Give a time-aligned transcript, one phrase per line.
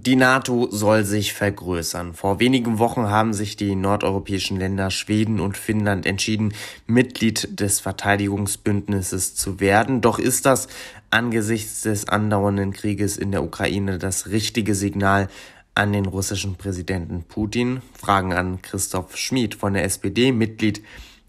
[0.00, 2.14] Die NATO soll sich vergrößern.
[2.14, 6.54] Vor wenigen Wochen haben sich die nordeuropäischen Länder Schweden und Finnland entschieden,
[6.86, 10.00] Mitglied des Verteidigungsbündnisses zu werden.
[10.00, 10.68] Doch ist das
[11.10, 15.26] angesichts des andauernden Krieges in der Ukraine das richtige Signal
[15.74, 17.82] an den russischen Präsidenten Putin?
[17.92, 20.80] Fragen an Christoph Schmid von der SPD, Mitglied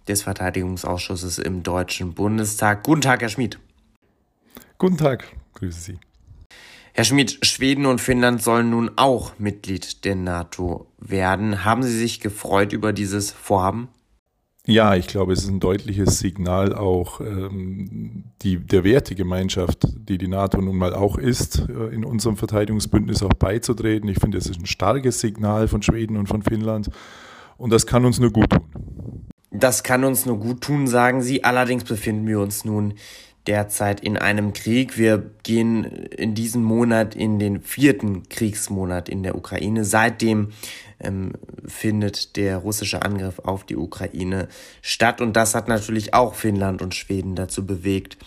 [0.07, 2.83] des Verteidigungsausschusses im Deutschen Bundestag.
[2.83, 3.57] Guten Tag, Herr Schmid.
[4.77, 5.23] Guten Tag,
[5.55, 6.08] grüße Sie.
[6.93, 11.63] Herr Schmidt, Schweden und Finnland sollen nun auch Mitglied der NATO werden.
[11.63, 13.89] Haben Sie sich gefreut über dieses Vorhaben?
[14.65, 20.27] Ja, ich glaube, es ist ein deutliches Signal auch ähm, die, der Wertegemeinschaft, die die
[20.27, 24.07] NATO nun mal auch ist, äh, in unserem Verteidigungsbündnis auch beizutreten.
[24.09, 26.89] Ich finde, es ist ein starkes Signal von Schweden und von Finnland
[27.57, 29.25] und das kann uns nur gut tun.
[29.51, 31.43] Das kann uns nur gut tun, sagen Sie.
[31.43, 32.93] Allerdings befinden wir uns nun
[33.47, 34.97] derzeit in einem Krieg.
[34.97, 39.85] Wir gehen in diesem Monat in den vierten Kriegsmonat in der Ukraine.
[39.85, 40.49] Seitdem
[40.99, 41.33] ähm,
[41.65, 44.47] findet der russische Angriff auf die Ukraine
[44.81, 45.21] statt.
[45.21, 48.17] Und das hat natürlich auch Finnland und Schweden dazu bewegt,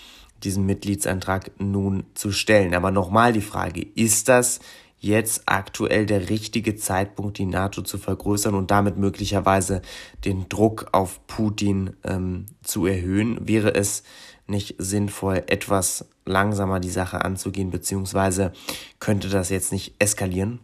[0.43, 2.75] diesen Mitgliedsantrag nun zu stellen.
[2.75, 4.61] Aber nochmal die Frage, ist das
[4.99, 9.83] jetzt aktuell der richtige Zeitpunkt, die NATO zu vergrößern und damit möglicherweise
[10.25, 13.47] den Druck auf Putin ähm, zu erhöhen?
[13.47, 14.05] Wäre es
[14.53, 18.53] nicht sinnvoll, etwas langsamer die Sache anzugehen, beziehungsweise
[19.01, 20.61] könnte das jetzt nicht eskalieren?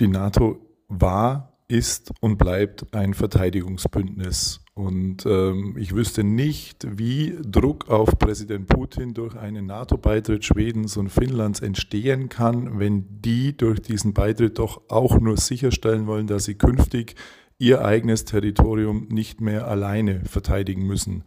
[0.00, 0.58] Die NATO
[0.88, 4.60] war, ist und bleibt ein Verteidigungsbündnis.
[4.74, 11.10] Und ähm, ich wüsste nicht, wie Druck auf Präsident Putin durch einen NATO-Beitritt Schwedens und
[11.10, 16.54] Finnlands entstehen kann, wenn die durch diesen Beitritt doch auch nur sicherstellen wollen, dass sie
[16.54, 17.16] künftig
[17.58, 21.24] ihr eigenes Territorium nicht mehr alleine verteidigen müssen.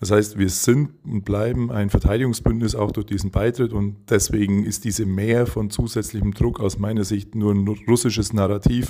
[0.00, 4.84] Das heißt, wir sind und bleiben ein Verteidigungsbündnis auch durch diesen Beitritt und deswegen ist
[4.84, 8.88] diese Mehr von zusätzlichem Druck aus meiner Sicht nur ein russisches Narrativ,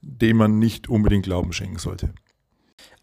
[0.00, 2.14] dem man nicht unbedingt Glauben schenken sollte.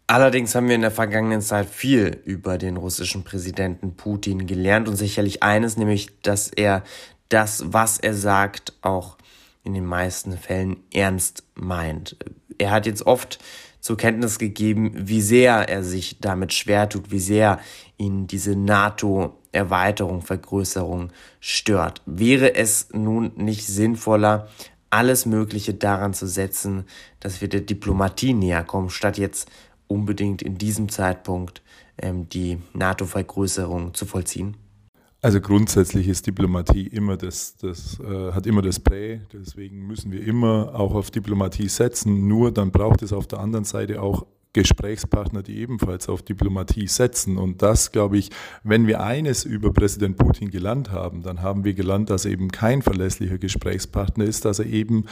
[0.08, 4.96] Allerdings haben wir in der vergangenen Zeit viel über den russischen Präsidenten Putin gelernt und
[4.96, 6.82] sicherlich eines, nämlich, dass er
[7.28, 9.18] das, was er sagt, auch
[9.64, 12.16] in den meisten Fällen ernst meint.
[12.58, 13.40] Er hat jetzt oft
[13.86, 17.60] zur Kenntnis gegeben, wie sehr er sich damit schwer tut, wie sehr
[17.98, 22.02] ihn diese NATO-Erweiterung, Vergrößerung stört.
[22.04, 24.48] Wäre es nun nicht sinnvoller,
[24.90, 26.82] alles Mögliche daran zu setzen,
[27.20, 29.48] dass wir der Diplomatie näher kommen, statt jetzt
[29.86, 31.62] unbedingt in diesem Zeitpunkt
[32.02, 34.56] ähm, die NATO-Vergrößerung zu vollziehen?
[35.22, 40.24] Also grundsätzlich ist Diplomatie immer das, das äh, hat immer das Prä, deswegen müssen wir
[40.24, 42.28] immer auch auf Diplomatie setzen.
[42.28, 44.26] Nur dann braucht es auf der anderen Seite auch
[44.56, 47.36] Gesprächspartner, die ebenfalls auf Diplomatie setzen.
[47.36, 48.30] Und das, glaube ich,
[48.64, 52.50] wenn wir eines über Präsident Putin gelernt haben, dann haben wir gelernt, dass er eben
[52.50, 55.04] kein verlässlicher Gesprächspartner ist, dass er eben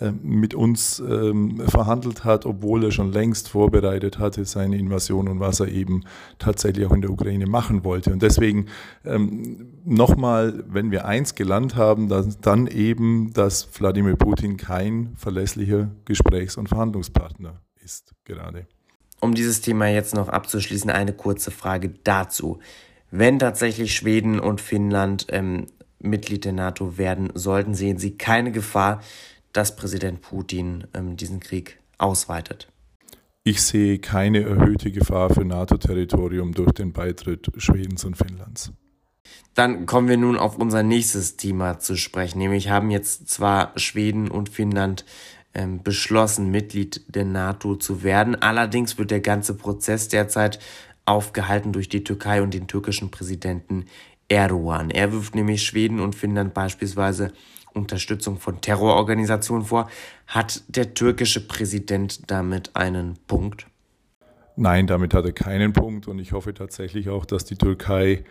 [0.00, 5.40] äh, mit uns ähm, verhandelt hat, obwohl er schon längst vorbereitet hatte, seine Invasion und
[5.40, 6.04] was er eben
[6.38, 8.14] tatsächlich auch in der Ukraine machen wollte.
[8.14, 8.64] Und deswegen
[9.04, 15.90] ähm, nochmal, wenn wir eins gelernt haben, dass, dann eben, dass Wladimir Putin kein verlässlicher
[16.06, 18.66] Gesprächs- und Verhandlungspartner ist gerade
[19.20, 22.58] um dieses Thema jetzt noch abzuschließen, eine kurze Frage dazu.
[23.10, 25.66] Wenn tatsächlich Schweden und Finnland ähm,
[25.98, 29.00] Mitglied der NATO werden sollten, sehen Sie keine Gefahr,
[29.52, 32.68] dass Präsident Putin ähm, diesen Krieg ausweitet?
[33.42, 38.72] Ich sehe keine erhöhte Gefahr für NATO-Territorium durch den Beitritt Schwedens und Finnlands.
[39.54, 42.38] Dann kommen wir nun auf unser nächstes Thema zu sprechen.
[42.38, 45.04] Nämlich haben jetzt zwar Schweden und Finnland
[45.56, 48.36] ähm, beschlossen, Mitglied der NATO zu werden.
[48.36, 50.58] Allerdings wird der ganze Prozess derzeit
[51.06, 53.86] aufgehalten durch die Türkei und den türkischen Präsidenten
[54.28, 54.90] Erdogan.
[54.90, 57.32] Er wirft nämlich Schweden und Finnland beispielsweise
[57.72, 59.88] Unterstützung von Terrororganisationen vor.
[60.26, 63.66] Hat der türkische Präsident damit einen Punkt?
[64.56, 68.24] Nein, damit hat er keinen Punkt und ich hoffe tatsächlich auch, dass die Türkei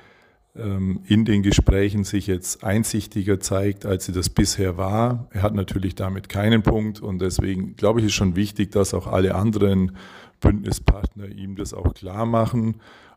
[0.56, 5.28] in den Gesprächen sich jetzt einsichtiger zeigt, als sie das bisher war.
[5.32, 9.08] Er hat natürlich damit keinen Punkt und deswegen glaube ich, ist schon wichtig, dass auch
[9.08, 9.98] alle anderen
[10.40, 12.76] Bündnispartner ihm das auch klar machen.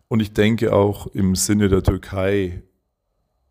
[0.09, 2.63] Und ich denke auch im Sinne der Türkei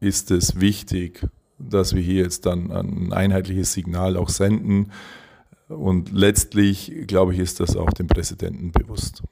[0.01, 1.25] ist es wichtig,
[1.57, 4.91] dass wir hier jetzt dann ein einheitliches Signal auch senden.
[5.69, 9.23] Und letztlich, glaube ich, ist das auch dem Präsidenten bewusst.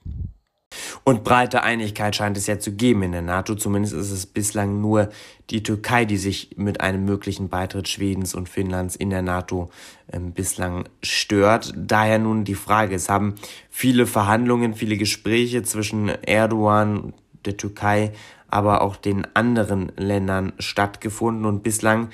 [1.08, 3.54] Und breite Einigkeit scheint es ja zu geben in der NATO.
[3.54, 5.10] Zumindest ist es bislang nur
[5.52, 9.70] die Türkei, die sich mit einem möglichen Beitritt Schwedens und Finnlands in der NATO
[10.08, 11.72] äh, bislang stört.
[11.78, 13.36] Daher nun die Frage, es haben
[13.70, 17.14] viele Verhandlungen, viele Gespräche zwischen Erdogan,
[17.46, 18.12] der Türkei,
[18.48, 22.10] aber auch den anderen Ländern stattgefunden und bislang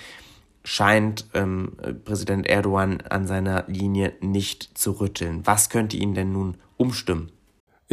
[0.65, 5.45] scheint ähm, Präsident Erdogan an seiner Linie nicht zu rütteln.
[5.45, 7.31] Was könnte ihn denn nun umstimmen?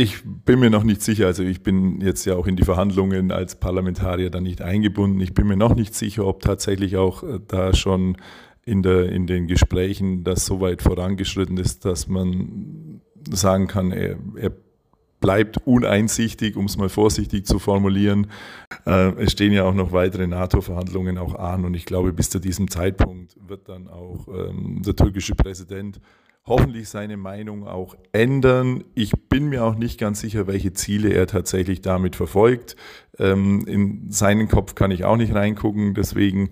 [0.00, 3.32] Ich bin mir noch nicht sicher, also ich bin jetzt ja auch in die Verhandlungen
[3.32, 5.20] als Parlamentarier da nicht eingebunden.
[5.20, 8.16] Ich bin mir noch nicht sicher, ob tatsächlich auch äh, da schon
[8.64, 14.18] in, der, in den Gesprächen das so weit vorangeschritten ist, dass man sagen kann, er,
[14.36, 14.52] er
[15.20, 18.28] bleibt uneinsichtig, um es mal vorsichtig zu formulieren.
[18.86, 22.38] Äh, es stehen ja auch noch weitere NATO-Verhandlungen auch an und ich glaube, bis zu
[22.38, 26.00] diesem Zeitpunkt wird dann auch ähm, der türkische Präsident
[26.48, 28.84] hoffentlich seine Meinung auch ändern.
[28.94, 32.74] Ich bin mir auch nicht ganz sicher, welche Ziele er tatsächlich damit verfolgt.
[33.18, 36.50] Ähm, in seinen Kopf kann ich auch nicht reingucken, deswegen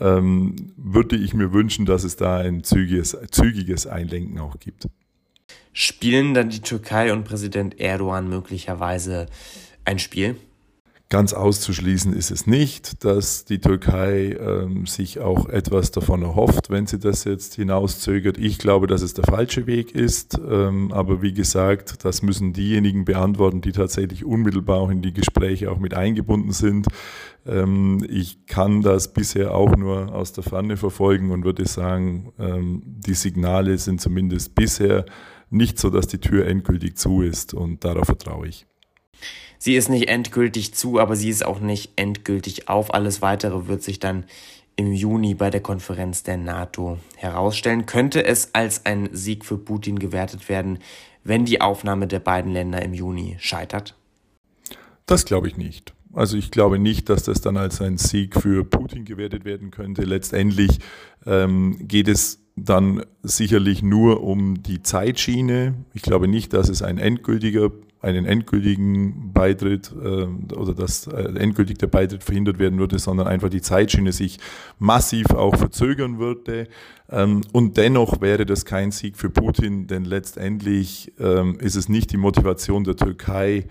[0.00, 4.88] ähm, würde ich mir wünschen, dass es da ein zügiges, zügiges Einlenken auch gibt.
[5.78, 9.26] Spielen dann die Türkei und Präsident Erdogan möglicherweise
[9.84, 10.36] ein Spiel?
[11.08, 16.86] Ganz auszuschließen ist es nicht, dass die Türkei ähm, sich auch etwas davon erhofft, wenn
[16.86, 18.38] sie das jetzt hinauszögert.
[18.38, 20.36] Ich glaube, dass es der falsche Weg ist.
[20.36, 25.70] Ähm, aber wie gesagt, das müssen diejenigen beantworten, die tatsächlich unmittelbar auch in die Gespräche
[25.70, 26.88] auch mit eingebunden sind.
[27.46, 32.82] Ähm, ich kann das bisher auch nur aus der Ferne verfolgen und würde sagen, ähm,
[32.84, 35.04] die Signale sind zumindest bisher
[35.50, 38.66] nicht so, dass die Tür endgültig zu ist und darauf vertraue ich.
[39.58, 42.92] Sie ist nicht endgültig zu, aber sie ist auch nicht endgültig auf.
[42.92, 44.24] Alles weitere wird sich dann
[44.76, 47.86] im Juni bei der Konferenz der NATO herausstellen.
[47.86, 50.78] Könnte es als ein Sieg für Putin gewertet werden,
[51.24, 53.94] wenn die Aufnahme der beiden Länder im Juni scheitert?
[55.06, 55.94] Das glaube ich nicht.
[56.12, 60.02] Also ich glaube nicht, dass das dann als ein Sieg für Putin gewertet werden könnte.
[60.02, 60.78] Letztendlich
[61.26, 65.74] ähm, geht es dann sicherlich nur um die Zeitschiene.
[65.92, 67.70] Ich glaube nicht, dass es ein endgültiger
[68.02, 73.48] einen endgültigen Beitritt äh, oder dass äh, endgültig der Beitritt verhindert werden würde, sondern einfach
[73.48, 74.38] die Zeitschiene sich
[74.78, 76.68] massiv auch verzögern würde.
[77.10, 82.12] Ähm, und dennoch wäre das kein Sieg für Putin, denn letztendlich ähm, ist es nicht
[82.12, 83.66] die Motivation der Türkei,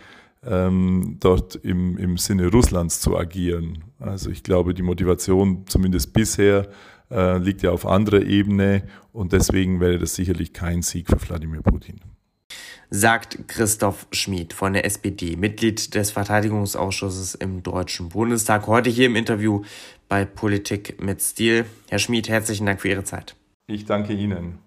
[0.46, 3.84] ähm, dort im, im Sinne Russlands zu agieren.
[4.00, 6.68] Also ich glaube, die Motivation zumindest bisher
[7.12, 11.62] äh, liegt ja auf anderer Ebene und deswegen wäre das sicherlich kein Sieg für Wladimir
[11.62, 12.00] Putin
[12.90, 19.16] sagt Christoph Schmid von der SPD, Mitglied des Verteidigungsausschusses im Deutschen Bundestag, heute hier im
[19.16, 19.63] Interview
[20.07, 21.66] bei Politik mit Stil.
[21.90, 23.36] Herr Schmid, herzlichen Dank für Ihre Zeit.
[23.68, 24.60] Ich danke Ihnen.